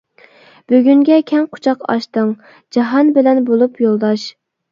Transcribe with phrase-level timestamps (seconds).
[0.71, 2.33] بۈگۈنگە كەڭ قۇچاق ئاچتىڭ
[2.77, 4.27] جاھان بىلەن بولۇپ يولداش.